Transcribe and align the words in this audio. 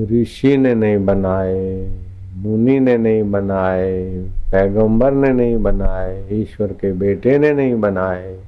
ऋषि 0.00 0.56
ने 0.56 0.74
नहीं 0.74 1.04
बनाए, 1.04 1.92
मुनि 2.36 2.80
ने 2.80 2.96
नहीं 2.96 3.30
बनाए, 3.30 4.04
पैगंबर 4.52 5.12
ने 5.12 5.32
नहीं 5.32 5.62
बनाए, 5.62 6.28
ईश्वर 6.32 6.66
के 6.66 6.92
बेटे 6.92 7.38
ने 7.38 7.52
नहीं 7.52 7.80
बनाए, 7.80 8.38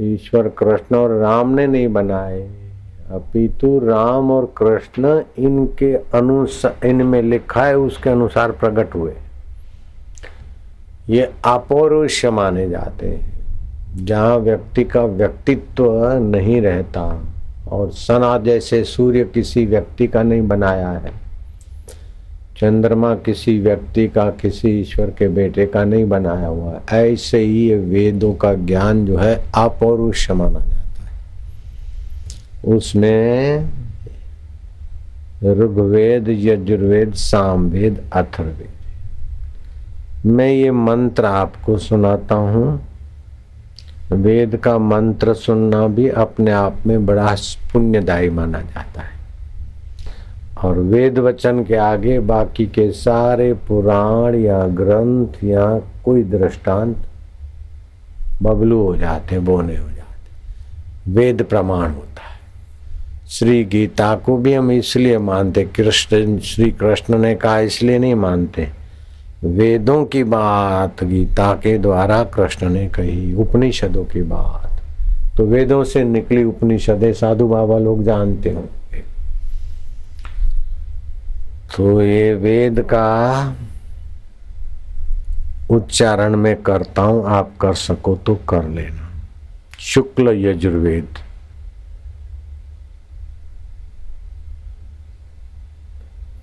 ईश्वर 0.00 0.48
कृष्ण 0.48 0.96
और 0.96 1.10
राम 1.10 1.54
ने 1.54 1.66
नहीं 1.66 1.88
बनाए। 1.88 2.50
अपितु 3.10 3.78
राम 3.78 4.30
और 4.30 4.54
कृष्ण 4.56 5.22
इनके 5.38 5.94
अनुसार 5.94 6.86
इनमें 6.86 7.22
लिखा 7.22 7.64
है, 7.64 7.78
उसके 7.78 8.10
अनुसार 8.10 8.52
प्रकट 8.52 8.94
हुए। 8.94 9.14
ये 11.08 11.32
अपौरुष्य 11.44 12.30
माने 12.30 12.68
जाते 12.68 13.08
हैं। 13.08 13.38
जहाँ 14.04 14.36
व्यक्ति 14.36 14.84
का 14.84 15.02
व्यक्तित्व 15.02 16.12
नहीं 16.12 16.60
रहता 16.62 17.22
और 17.68 17.90
सना 17.90 18.38
जैसे 18.38 18.84
सूर्य 18.84 19.24
किसी 19.24 19.66
व्यक्ति 19.66 20.06
का 20.06 20.22
नहीं 20.22 20.48
बनाया 20.48 20.90
है। 20.90 21.28
चंद्रमा 22.56 23.14
किसी 23.14 23.58
व्यक्ति 23.60 24.08
का, 24.08 24.30
किसी 24.30 24.68
ईश्वर 24.80 25.10
के 25.10 25.28
बेटे 25.28 25.66
का 25.66 25.84
नहीं 25.84 26.08
बनाया 26.08 26.46
हुआ 26.46 26.72
है। 26.72 27.12
ऐसे 27.12 27.38
ही 27.38 27.68
ये 27.68 27.76
वेदों 27.76 28.34
का 28.34 28.54
ज्ञान 28.54 29.06
जो 29.06 29.18
है 29.18 29.44
अपौरुष 29.54 30.30
माना 30.30 30.58
जाता 30.58 31.02
है। 31.02 32.74
उसमें 32.74 33.70
ऋग्वेद, 35.44 36.28
यजुर्वेद, 36.28 37.14
सामवेद 37.14 38.10
अथर्वेद 38.12 38.68
मैं 40.26 40.50
ये 40.50 40.70
मंत्र 40.70 41.24
आपको 41.24 41.78
सुनाता 41.78 42.34
हूँ। 42.34 42.87
वेद 44.12 44.56
का 44.56 44.78
मंत्र 44.78 45.34
सुनना 45.34 45.86
भी 45.86 46.08
अपने 46.08 46.50
आप 46.50 46.86
में 46.86 47.06
बड़ा 47.06 47.34
पुण्यदायी 47.72 48.30
माना 48.30 48.60
जाता 48.60 49.00
है। 49.00 49.16
और 50.64 50.78
वेद 50.78 51.18
वचन 51.18 51.64
के 51.64 51.74
आगे 51.74 52.18
बाकी 52.20 52.66
के 52.66 52.90
सारे 52.92 53.52
पुराण 53.68 54.34
या 54.34 54.62
ग्रंथ 54.66 55.44
या 55.44 55.66
कोई 56.04 56.22
दृष्टांत 56.22 56.96
बबलू 58.42 58.82
हो 58.82 58.96
जाते 58.96 59.38
बोने 59.38 59.76
हो 59.76 59.88
जाते 59.88 61.10
वेद 61.10 61.42
प्रमाण 61.42 61.90
होता 61.90 62.22
है। 62.22 62.40
श्री 63.28 63.64
गीता 63.64 64.14
को 64.16 64.36
भी 64.36 64.54
हम 64.54 64.70
इसलिए 64.70 65.18
मानते 65.18 65.64
कृष्ण, 65.76 66.38
श्री 66.38 66.70
कृष्ण 66.70 67.18
ने 67.18 67.34
कहा 67.34 67.58
इसलिए 67.58 67.98
नहीं 67.98 68.14
मानते। 68.14 68.68
वेदों 69.42 70.04
की 70.04 70.22
बात, 70.24 71.02
गीता 71.04 71.52
के 71.54 71.76
द्वारा 71.78 72.22
कृष्ण 72.34 72.68
ने 72.68 72.88
कही 72.88 73.34
उपनिषदों 73.34 74.04
की 74.04 74.22
बात। 74.22 74.80
तो 75.36 75.44
वेदों 75.46 75.82
से 75.84 76.02
निकली 76.04 76.42
उपनिषदें 76.44 77.12
साधु 77.12 77.46
बाबा 77.48 77.78
लोग 77.78 78.02
जानते 78.04 78.50
हो 78.50 78.68
तो 81.68 82.00
ये 82.02 82.34
वेद 82.34 82.80
का 82.82 83.54
उच्चारण 85.70 86.36
में 86.36 86.54
करता 86.62 87.02
हूँ, 87.02 87.24
आप 87.28 87.50
कर 87.60 87.74
सको 87.74 88.14
तो 88.16 88.34
कर 88.48 88.68
लेना। 88.68 89.08
शुक्ल 89.80 90.32
यजुर्वेद। 90.36 91.18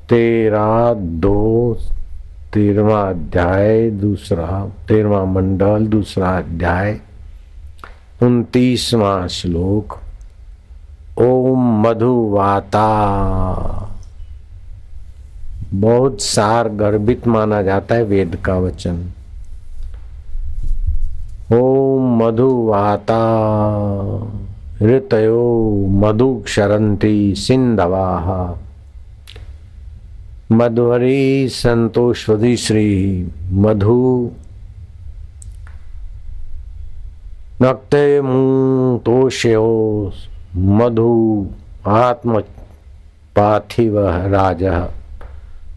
तेरा 0.09 0.93
दो 0.93 1.77
तेरवा 2.55 3.09
अध्याय, 3.09 3.89
दूसरा 3.89 4.71
तेरवा 4.87 5.25
मंडल, 5.25 5.87
दूसरा 5.87 6.37
अध्याय, 6.37 6.99
उनतीसवा 8.23 9.27
श्लोक, 9.27 9.97
ओम 11.21 11.87
मधुवाता। 11.87 12.87
बहुत 15.73 16.21
सार 16.21 16.69
गर्भित 16.69 17.27
माना 17.27 17.61
जाता 17.61 17.95
है 17.95 18.03
वेद 18.03 18.35
का 18.45 18.53
वचन। 18.53 19.11
ओम 21.53 22.23
मधुवाता। 22.23 23.21
ऋतयो 24.81 25.71
मधु 25.89 26.41
क्षरंती 26.45 27.35
सिंधवा 27.35 28.19
मधुरी 30.51 31.49
संतोषवधी 31.49 32.57
श्री 32.57 33.27
मधु। 33.51 34.31
नक्ते 37.61 38.21
तोष्यो 38.99 40.13
मधु 40.55 41.49
आत्म 41.87 42.41
पाथिव 43.35 43.99
राज। 44.09 44.63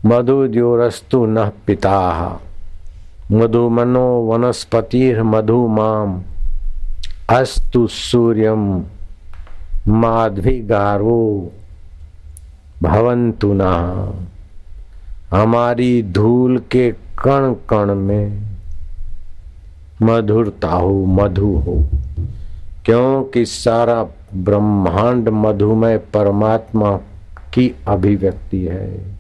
मधुद्योरस्तु 0.06 1.26
न 1.26 1.50
पिता। 1.66 2.40
मधुमनो 3.32 4.20
वनस्पतिर्मधु 4.20 5.68
माम। 5.68 6.22
अस्तु 7.28 7.86
सूर्यम 7.86 8.84
माध्विगारो। 9.88 11.52
भवंतु 12.82 13.52
ना। 13.54 14.04
हमारी 15.30 16.02
धूल 16.02 16.58
के 16.58 16.90
कण 16.92 17.52
कण 17.52 17.94
में 17.94 18.42
मधुरता 20.02 20.68
हो, 20.68 21.04
मधु 21.04 21.46
हो। 21.46 21.84
क्योंकि 22.84 23.46
सारा 23.46 24.06
ब्रह्मांड 24.34 25.28
मधुमय 25.28 25.98
परमात्मा 25.98 26.96
की 27.54 27.74
अभिव्यक्ति 27.88 28.60
है? 28.60 29.18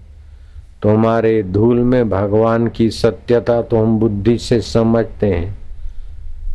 तो 0.82 0.88
हमारे 0.88 1.42
धूल 1.42 1.76
में 1.76 2.10
भगवान 2.10 2.68
की 2.68 2.90
सत्यता 2.90 3.62
तो 3.62 3.76
हम 3.76 3.98
बुद्धि 3.98 4.38
से 4.38 4.60
समझते 4.60 5.26
हैं। 5.26 5.58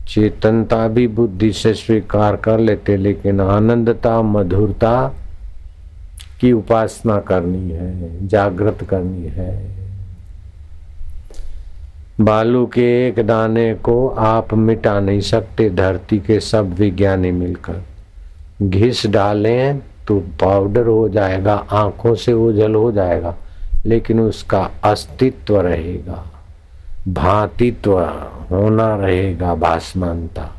चेतनता 0.08 0.88
भी 0.88 1.08
बुद्धि 1.08 1.52
से 1.52 1.74
स्वीकार 1.74 2.36
कर 2.36 2.60
लेते, 2.60 2.98
लेकिन 2.98 3.42
आनंदता, 3.42 4.22
मधुरता 4.22 5.14
की 6.44 6.52
उपासना 6.52 7.18
करनी 7.20 7.70
है, 7.72 8.28
जागृत 8.28 8.84
करनी 8.84 9.28
है। 9.28 9.52
बालू 12.22 12.66
के 12.66 13.08
एक 13.08 13.20
दाने 13.28 13.74
को 13.76 14.08
आप 14.08 14.54
मिटा 14.54 15.00
नहीं 15.00 15.22
सकते, 15.22 15.70
धरती 15.70 16.20
के 16.20 16.40
सब 16.40 16.74
विज्ञानी 16.74 17.32
मिलकर। 17.32 17.82
घिस 18.62 19.06
डालें 19.08 19.80
तो 20.08 20.20
पाउडर 20.42 20.88
हो 20.88 21.08
जाएगा, 21.10 21.56
आँखों 21.72 22.16
से 22.16 22.34
ओझल 22.34 22.76
हो 22.76 22.92
जाएगा, 22.92 23.36
लेकिन 23.86 24.20
उसका 24.20 24.70
अस्तित्व 24.84 25.60
रहेगा, 25.62 26.24
भांतित्व 27.08 28.00
होना 28.52 28.96
रहेगा, 28.96 29.56
भासमानता 29.56 30.50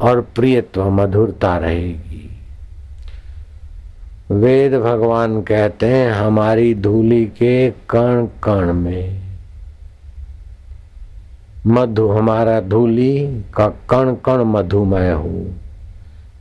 और 0.00 0.20
प्रियत्व, 0.34 0.88
मधुरता 0.90 1.56
रहेगी। 1.58 2.35
वेद 4.30 4.74
भगवान 4.74 5.42
कहते 5.42 5.86
हैं, 5.86 6.12
हमारी 6.12 6.74
धूली 6.74 7.24
के 7.26 7.70
कण 7.70 8.26
कण 8.42 8.72
में। 8.72 9.22
मधु, 11.66 12.08
हमारा 12.08 12.60
धूली 12.60 13.44
का 13.54 13.68
कण 13.68 14.14
कण 14.14 14.36
मधुमय 14.44 15.10
हो। 15.10 15.46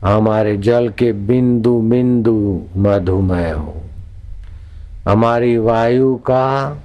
हमारे 0.08 0.58
जल 0.58 0.90
के 0.90 1.14
बिंदु 1.14 1.80
बिंदु 1.80 2.62
मधुमय 2.78 3.52
हो। 3.52 3.82
हमारी 5.08 5.58
वायु 5.58 6.16
का 6.16 6.78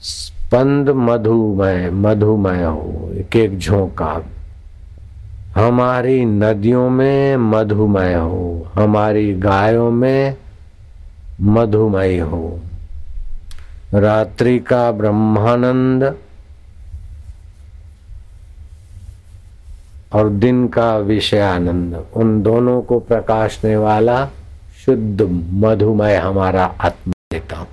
स्पंद 0.00 0.90
मधुमय 0.90 1.90
मधुमय 1.90 2.62
हो। 2.64 3.12
एक 3.14 3.36
एक 3.36 3.58
झोंका 3.58 4.22
हमारी 5.54 6.24
नदियों 6.24 6.88
में 6.90 7.36
मधुमय 7.36 8.14
हो, 8.14 8.70
हमारी 8.74 9.32
गायों 9.34 9.90
में 9.90 10.36
मधुमय 11.40 12.18
हो। 12.18 12.60
रात्रि 13.94 14.58
का 14.58 14.90
ब्रह्मानंद 14.92 16.04
और 20.12 20.28
दिन 20.28 20.66
का 20.68 20.96
विषय 20.98 21.38
आनंद 21.38 22.04
उन 22.14 22.42
दोनों 22.42 22.80
को 22.82 22.98
प्रकाशने 23.00 23.76
वाला 23.76 24.24
शुद्ध 24.84 25.22
मधुमय 25.64 26.16
हमारा 26.16 26.64
आत्मा 26.64 27.12
देता 27.32 27.56
हूँ। 27.56 27.68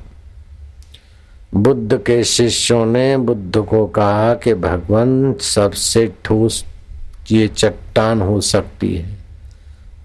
बुद्ध 1.54 1.98
के 1.98 2.24
शिष्यों 2.24 2.86
ने 2.86 3.18
बुद्ध 3.18 3.58
को 3.58 3.86
कहा 3.88 4.34
कि 4.34 4.54
भगवान 4.54 5.34
सबसे 5.34 6.14
ठोस 6.26 6.64
ये 7.32 7.48
चट्टान 7.48 8.22
हो 8.22 8.40
सकती 8.42 8.96
है। 8.96 9.18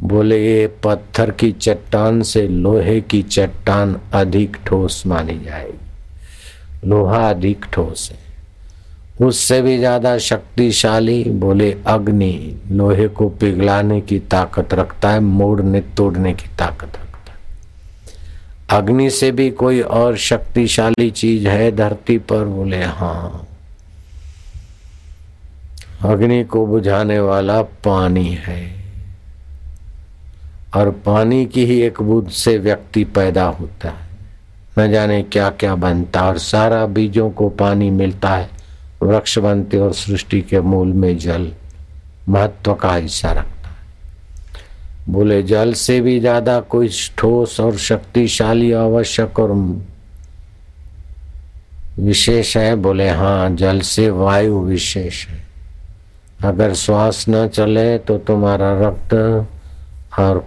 बोले, 0.02 0.38
ये 0.46 0.66
पत्थर 0.84 1.30
की 1.30 1.50
चट्टान 1.52 2.22
से 2.22 2.46
लोहे 2.48 3.00
की 3.00 3.22
चट्टान 3.22 4.00
अधिक 4.14 4.56
ठोस 4.66 5.06
मानी 5.06 5.38
जाएगी। 5.44 6.88
लोहा 6.88 7.28
अधिक 7.30 7.64
ठोस 7.72 8.10
है। 8.12 8.18
उससे 9.26 9.60
भी 9.62 9.78
ज़्यादा 9.78 10.16
शक्तिशाली, 10.18 11.22
बोले, 11.24 11.70
अग्नि 11.86 12.60
लोहे 12.70 13.08
को 13.08 13.28
पिघलाने 13.28 14.00
की 14.00 14.18
ताकत 14.18 14.74
रखता 14.74 15.10
है 15.10 15.20
मोड़ने 15.20 15.80
तोड़ने 15.96 16.32
की 16.34 16.48
ताकत 16.58 16.96
रखता 16.96 17.32
है। 17.32 18.78
अग्नि 18.78 19.10
से 19.10 19.30
भी 19.30 19.50
कोई 19.50 19.80
और 19.80 20.16
शक्तिशाली 20.16 21.10
चीज़ 21.10 21.48
है 21.48 21.70
धरती 21.76 22.18
पर? 22.18 22.44
बोले 22.44 22.82
हाँ। 22.82 23.46
अग्नि 26.04 26.42
को 26.44 26.66
बुझाने 26.66 27.18
वाला 27.20 27.60
पानी 27.62 28.28
है। 28.40 28.62
और 30.76 30.90
पानी 31.06 31.44
की 31.46 31.64
ही 31.64 31.80
एक 31.80 32.00
बुद्ध 32.02 32.28
से 32.30 32.56
व्यक्ति 32.58 33.04
पैदा 33.04 33.44
होता 33.44 33.88
है। 33.88 34.02
न 34.78 34.90
जाने 34.92 35.22
क्या 35.22 35.48
क्या 35.50 35.74
बनता 35.74 36.26
और 36.28 36.38
सारा 36.38 36.84
बीजों 36.86 37.30
को 37.30 37.48
पानी 37.48 37.90
मिलता 37.90 38.30
है। 38.30 38.48
वृक्ष 39.02 39.38
बनते 39.38 39.78
और 39.78 39.92
सृष्टि 39.92 40.40
के 40.40 40.60
मूल 40.60 40.92
में 40.92 41.16
जल 41.18 41.50
महत्व 42.28 42.74
का 42.74 42.94
हिस्सा 42.94 43.32
रखता 43.32 43.68
है। 43.68 45.12
बोले, 45.12 45.42
जल 45.42 45.72
से 45.72 46.00
भी 46.00 46.18
ज़्यादा 46.20 46.58
कोई 46.60 46.88
ठोस 47.18 47.58
और 47.60 47.76
शक्तिशाली, 47.78 48.72
आवश्यक 48.72 49.38
और 49.38 49.52
विशेष 51.98 52.56
है? 52.56 52.74
बोले 52.76 53.08
हाँ 53.08 53.50
जल 53.50 53.80
से 53.80 54.10
वायु 54.10 54.60
विशेष 54.60 55.26
है। 55.28 55.42
अगर 56.44 56.74
श्वास 56.74 57.24
न 57.28 57.48
चले 57.48 57.98
तो 57.98 58.18
तुम्हारा 58.18 58.72
रक्त 58.88 59.14
और 60.18 60.38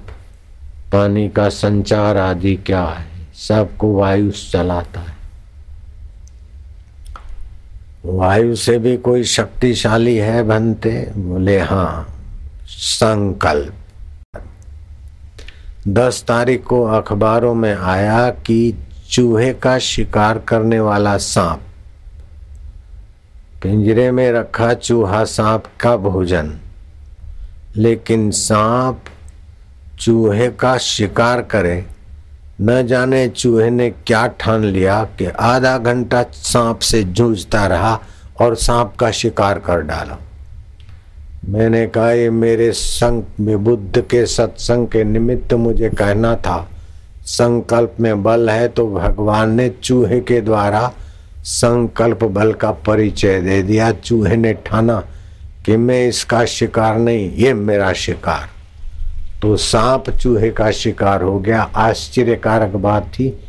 पानी 0.94 1.30
का 1.30 1.50
संचार 1.50 2.18
आदि 2.18 2.56
क्या 2.56 2.84
है? 2.84 3.08
सबको 3.34 3.96
वायु 3.96 4.32
चलाता 4.32 5.00
है। 5.00 5.16
वायु 8.06 8.56
से 8.56 8.78
भी 8.78 8.98
कोई 8.98 9.24
शक्तिशाली 9.24 10.16
है 10.16 10.44
बनते? 10.44 11.12
बोले 11.18 11.60
हाँ 11.60 12.08
संकल्प। 12.68 13.74
दस 15.88 16.24
तारीख 16.28 16.64
को 16.64 16.84
अखबारों 16.84 17.54
में 17.54 17.76
आया 17.76 18.30
कि 18.30 18.74
चूहे 19.10 19.54
का 19.54 19.78
शिकार 19.80 20.38
करने 20.38 20.80
वाला 20.80 21.18
सांप 21.18 21.62
पिंजरे 23.64 24.12
में 24.12 24.32
रखा 24.32 24.74
चूहा 24.74 25.24
सांप 25.24 25.64
का 25.80 25.98
भोजन। 25.98 26.54
लेकिन 27.76 28.32
सांप 28.32 29.00
चूहे 30.00 30.48
का 30.48 30.78
शिकार 30.78 31.42
करे। 31.42 31.86
न 32.62 32.88
जाने 32.88 33.28
चूहे 33.28 33.70
ने 33.70 33.90
क्या 33.90 34.28
ठान 34.28 34.64
लिया 34.64 35.04
कि 35.04 35.26
आधा 35.26 35.78
घंटा 35.78 36.24
सांप 36.34 36.80
से 36.80 37.04
जूझता 37.04 37.68
रहा 37.68 38.00
और 38.42 38.56
सांप 38.56 38.96
का 39.00 39.12
शिकार 39.12 39.60
कर 39.60 39.82
डाला। 39.82 40.20
मैंने 41.50 41.88
कहा, 41.88 42.12
ये 42.12 42.30
मेरे 42.30 42.72
संग 42.72 43.24
में 43.40 43.64
बुद्ध 43.64 44.02
के 44.02 44.26
सत्संग 44.26 44.88
के 44.88 45.04
निमित्त 45.04 45.54
मुझे 45.54 45.90
कहना 45.90 46.36
था। 46.36 46.70
संकल्प 47.22 47.94
में 48.00 48.24
बल 48.24 48.50
है 48.50 48.68
तो 48.68 48.88
भगवान 48.88 49.52
ने 49.52 49.70
चूहे 49.70 50.20
के 50.20 50.42
द्वारा 50.42 50.92
संकल्प 51.48 52.24
बल 52.24 52.54
का 52.54 52.72
परिचय 52.72 53.42
दे 53.42 53.62
दिया, 53.64 53.92
चूहे 53.92 54.36
ने 54.36 54.54
ठाना 54.54 55.00
कि 55.66 55.78
मैं 55.78 56.08
इसका 56.08 56.46
शिकार 56.46 56.98
नहीं, 56.98 57.32
ये 57.32 57.54
मेरा 57.54 57.94
शिकार। 57.94 58.50
तो 59.42 59.58
सांप 59.58 60.10
चूहे 60.10 60.50
का 60.52 60.72
शिकार 60.72 61.22
हो 61.22 61.40
गया। 61.40 61.62
आश्चर्यकारक 61.62 62.76
बात 62.76 63.06
थी। 63.06 63.40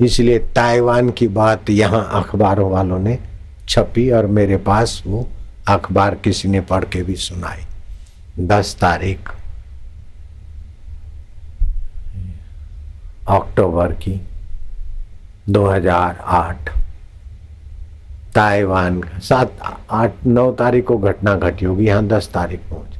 इसलिए 0.00 0.38
ताइवान 0.38 1.10
की 1.10 1.28
बात 1.28 1.70
यहाँ 1.70 2.10
अखबारों 2.14 2.70
वालों 2.70 2.98
ने 2.98 3.18
छपी 3.68 4.10
और 4.10 4.26
मेरे 4.26 4.56
पास 4.56 5.02
वो 5.06 5.28
अखबार 5.68 6.14
किसी 6.14 6.48
ने 6.48 6.60
पढ़ 6.60 6.84
के 6.84 7.02
भी 7.02 7.16
सुनाई। 7.16 8.46
दस 8.46 8.76
तारीख, 8.80 9.30
अक्टूबर 13.28 13.92
की 13.92 14.20
2008 15.48 16.70
ताइवान 18.38 19.00
सात, 19.20 19.58
आठ, 19.90 20.12
नौ 20.26 20.50
तारीख 20.54 20.84
को 20.86 20.98
घटना 20.98 21.34
घटी 21.36 21.64
होगी, 21.64 21.86
यहाँ 21.86 22.06
दस 22.08 22.30
तारीख 22.34 22.60
पहुँच 22.70 22.96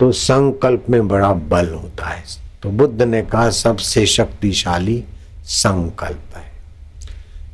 तो 0.00 0.10
संकल्प 0.14 0.84
में 0.90 1.08
बड़ा 1.08 1.32
बल 1.32 1.68
होता 1.70 2.06
है। 2.06 2.22
तो 2.62 2.70
बुद्ध 2.70 3.02
ने 3.02 3.22
कहा, 3.22 3.50
सबसे 3.50 4.04
शक्तिशाली 4.06 5.02
संकल्प 5.44 6.36
है। 6.36 6.46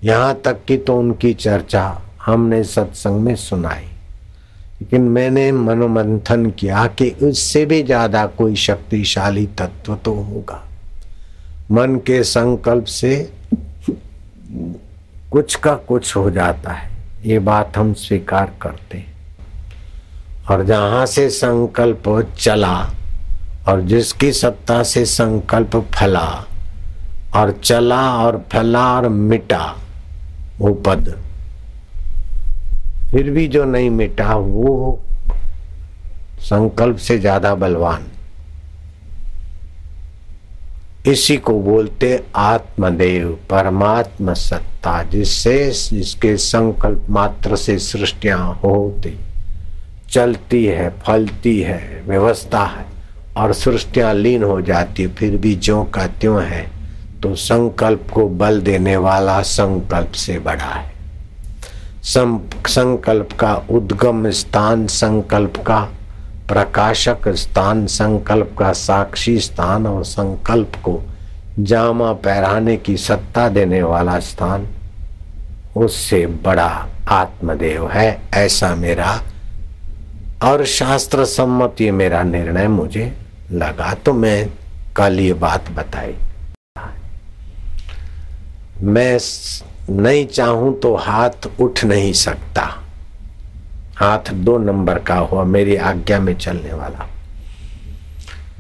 यहाँ 0.05 0.35
तक 0.45 0.65
कि 0.69 0.77
तो 0.79 0.97
उनकी 0.99 1.33
चर्चा 1.35 1.85
हमने 2.23 2.63
सत्संग 2.65 3.21
में 3.21 3.35
सुनाई। 3.37 3.85
लेकिन 4.75 5.09
मैंने 5.09 5.51
मनोमंथन 5.53 6.51
किया 6.51 6.87
कि 6.89 7.11
उससे 7.23 7.65
भी 7.67 7.83
ज़्यादा 7.83 8.27
कोई 8.39 8.55
शक्तिशाली 8.59 9.47
तत्व 9.59 9.95
तो 9.97 10.15
होगा। 10.15 10.63
मन 11.73 11.97
के 12.07 12.23
संकल्प 12.25 12.85
से 12.87 13.17
कुछ 15.33 15.55
का 15.57 15.75
कुछ 15.89 16.17
हो 16.17 16.31
जाता 16.31 16.73
है। 16.73 16.93
ये 17.25 17.39
बात 17.41 17.77
हम 17.77 17.93
स्वीकार 17.95 18.53
करते 18.63 18.99
हैं। 18.99 19.13
और 20.51 20.65
जहाँ 20.67 21.05
से 21.07 21.29
संकल्प 21.31 22.09
चला 22.39 22.75
और 23.69 23.81
जिसकी 23.83 24.33
सत्ता 24.33 24.83
से 24.83 25.05
संकल्प 25.07 25.77
फला 25.95 26.27
और 27.37 27.53
चला 27.55 28.01
और 28.17 28.45
फला 28.53 28.85
और 28.97 29.09
मिटा 29.09 29.65
वो 30.59 30.73
पद, 30.87 31.09
फिर 33.11 33.31
भी 33.31 33.47
जो 33.49 33.65
नहीं 33.65 33.91
मिटा 33.91 34.35
वो 34.35 34.99
संकल्प 36.43 36.97
से 36.99 37.19
ज़्यादा 37.19 37.55
बलवान। 37.55 38.07
इसी 41.07 41.37
को 41.37 41.53
बोलते 41.61 42.23
आत्मदेव, 42.37 43.29
परमात्मा 43.51 44.33
सत्ता, 44.33 45.03
जिससे 45.03 45.57
जिसके 45.71 46.37
संकल्प 46.37 47.07
मात्र 47.11 47.57
से 47.57 47.79
सृष्टिया 47.79 48.37
होती, 48.37 49.19
चलती 50.11 50.65
है, 50.65 50.89
फलती 51.03 51.61
है, 51.61 52.03
व्यवस्था 52.07 52.65
है, 52.67 52.87
और 53.37 53.53
सृष्टियाँ 53.53 54.15
लीन 54.15 54.43
हो 54.43 54.61
जाती 54.61 55.03
है, 55.03 55.09
फिर 55.09 55.37
भी 55.37 55.55
जो 55.57 55.83
का 55.85 56.07
त्यों 56.07 56.43
है 56.43 56.67
तो 57.23 57.35
संकल्प 57.35 58.09
को 58.13 58.29
बल 58.31 58.61
देने 58.61 58.97
वाला 58.97 59.41
संकल्प 59.43 60.13
से 60.15 60.39
बड़ा 60.39 60.65
है। 60.65 60.93
संकल्प 62.05 63.33
का 63.33 63.55
उद्गम 63.71 64.31
स्थान 64.31 64.87
संकल्प 64.87 65.57
का 65.67 65.79
प्रकाशक 66.49 67.29
स्थान, 67.29 67.87
संकल्प 67.87 68.55
का 68.59 68.73
साक्षी 68.73 69.39
स्थान 69.41 69.87
और 69.87 70.05
संकल्प 70.05 70.73
को 70.85 71.01
जामा 71.59 72.13
पहराने 72.13 72.77
की 72.77 72.97
सत्ता 72.97 73.49
देने 73.49 73.83
वाला 73.83 74.19
स्थान, 74.21 74.67
उससे 75.77 76.27
बड़ा 76.27 76.87
आत्मदेव 77.09 77.89
है, 77.91 78.21
ऐसा 78.35 78.75
मेरा 78.75 79.21
और 80.43 80.65
शास्त्र 80.65 81.25
सम्मत 81.25 81.81
ये 81.81 81.91
मेरा 81.91 82.23
निर्णय 82.23 82.69
मुझे 82.69 83.13
लगा। 83.53 83.95
तो 83.95 84.13
मैं 84.13 84.51
कल 84.97 85.21
ये 85.21 85.33
बात 85.33 85.71
बताई। 85.71 86.15
मैं 88.83 89.19
नहीं 89.91 90.27
चाहूँ 90.27 90.81
तो 90.81 90.95
हाथ 90.97 91.49
उठ 91.61 91.85
नहीं 91.85 92.13
सकता। 92.13 92.84
हाथ 93.97 94.33
दो 94.35 94.59
नंबर 94.59 94.99
का 94.99 95.15
हुआ, 95.15 95.45
मेरी 95.45 95.77
आज्ञा 95.77 96.19
में 96.21 96.35
चलने 96.35 96.73
वाला। 96.73 97.09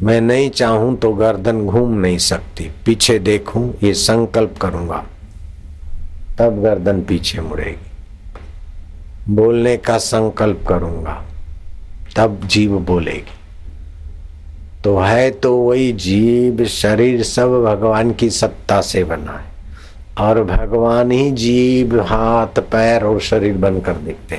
मैं 0.03 0.21
नहीं 0.21 0.51
चाहूँ 0.51 0.97
तो 0.97 1.13
गर्दन 1.13 1.67
घूम 1.67 1.95
नहीं 1.95 2.19
सकती, 2.19 2.71
पीछे 2.87 3.19
देखूँ, 3.19 3.75
ये 3.83 3.95
संकल्प 3.95 4.59
करूँगा। 4.63 5.05
तब 6.39 6.63
गर्दन 6.63 7.03
पीछे 7.03 7.41
मुड़ेगी। 7.41 9.35
बोलने 9.35 9.77
का 9.77 9.99
संकल्प 9.99 10.65
करूँगा, 10.69 11.25
तब 12.17 12.41
जीव 12.47 12.79
बोलेगी। 12.79 13.39
तो 14.85 14.99
है 14.99 15.31
तो 15.31 15.57
वही 15.57 15.93
जीव, 15.93 16.65
शरीर 16.65 17.23
सब 17.23 17.63
भगवान 17.65 18.13
की 18.13 18.31
सत्ता 18.31 18.81
से 18.81 19.05
बना 19.05 19.33
है। 19.33 19.53
और 20.19 20.45
भगवान 20.45 21.11
ही 21.11 21.31
जीव, 21.31 22.01
हाथ, 22.01 22.61
पैर 22.61 23.05
और 23.05 23.21
शरीर 23.21 23.57
बनकर 23.57 23.93
दिखते 23.93 24.37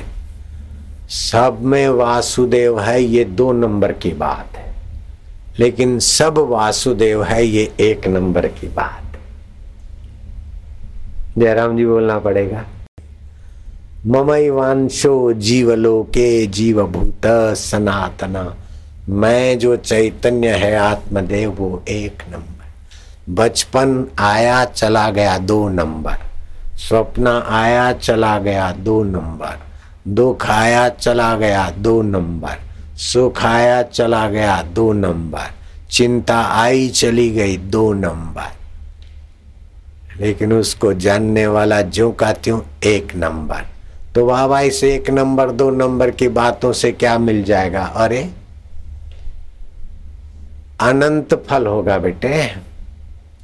सब 1.08 1.58
में 1.62 1.88
वासुदेव 1.88 2.80
है, 2.80 3.02
ये 3.02 3.24
दो 3.24 3.52
नंबर 3.52 3.92
की 3.92 4.10
बात 4.10 4.56
है। 4.56 4.74
लेकिन 5.58 5.98
सब 5.98 6.38
वासुदेव 6.38 7.24
है, 7.24 7.46
ये 7.46 7.72
एक 7.80 8.08
नंबर 8.08 8.46
की 8.46 8.68
बात 8.68 9.02
है। 9.02 9.20
जयराम 11.38 11.76
जी 11.76 11.86
बोलना 11.86 12.18
पड़ेगा 12.18 12.64
ममैवांशो 14.06 15.32
जीवलोके 15.32 16.46
जीवभूत 16.46 17.26
सनातना, 17.56 18.56
मैं 19.08 19.58
जो 19.58 19.76
चैतन्य 19.76 20.48
है 20.48 20.76
आत्मदेव, 20.76 21.50
वो 21.50 21.82
एक 21.88 22.22
नंबर। 22.32 22.66
बचपन 23.32 24.06
आया, 24.18 24.64
चला 24.64 25.10
गया 25.10 25.38
दो 25.38 25.68
नंबर। 25.68 26.16
स्वप्न 26.76 27.42
आया, 27.48 27.92
चला 27.92 28.38
गया 28.38 28.72
दो 28.72 29.04
नंबर। 29.04 29.65
दुख 30.08 30.46
आया 30.50 30.88
चला 30.88 31.36
गया, 31.36 31.70
दो 31.78 32.02
नंबर। 32.02 32.60
सुख 32.96 33.44
आया 33.44 33.82
चला 33.82 34.28
गया, 34.28 34.62
दो 34.62 34.92
नंबर। 34.92 35.52
चिंता 35.90 36.40
आई 36.40 36.88
चली 36.88 37.30
गई, 37.30 37.56
दो 37.56 37.92
नंबर। 37.92 38.56
लेकिन 40.20 40.52
उसको 40.52 40.92
जानने 40.92 41.46
वाला 41.46 41.80
जो 41.80 42.12
का 42.12 42.32
त्यों 42.32 42.60
एक 42.84 43.16
नंबर। 43.16 43.66
तो 44.14 44.26
वाह 44.26 44.48
भाई 44.48 44.70
से 44.70 44.94
एक 44.94 45.10
नंबर, 45.10 45.50
दो 45.50 45.70
नंबर 45.70 46.10
की 46.10 46.28
बातों 46.28 46.72
से 46.72 46.92
क्या 46.92 47.18
मिल 47.18 47.44
जाएगा? 47.44 47.84
अरे, 47.84 48.30
अनंत 50.80 51.46
फल 51.50 51.66
होगा 51.66 51.98
बेटे। 51.98 52.54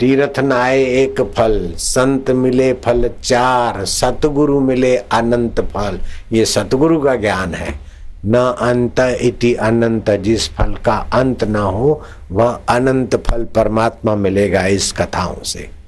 तीर्थ 0.03 0.41
नाए 0.41 0.85
एक 0.85 1.21
फल, 1.21 1.73
संत 1.77 2.31
मिले 2.31 2.73
फल 2.73 3.11
चार, 3.23 3.85
सतगुरु 3.85 4.61
मिले 4.61 4.97
अनंत 4.97 5.61
फल। 5.61 6.01
ये 6.33 6.45
सतगुरु 6.45 7.01
का 7.01 7.15
ज्ञान 7.15 7.55
है। 7.55 7.79
न 8.27 8.57
अंत 8.61 9.01
इति 9.01 9.55
अनंत, 9.55 10.11
जिस 10.11 10.51
फल 10.51 10.75
का 10.75 11.11
अंत 11.13 11.45
ना 11.45 11.61
हो, 11.61 12.03
वह 12.33 12.61
अनंत 12.69 13.17
फल 13.17 13.45
परमात्मा 13.45 14.15
मिलेगा 14.15 14.67
इस 14.67 14.93
कथाओं 14.93 15.43
से। 15.45 15.82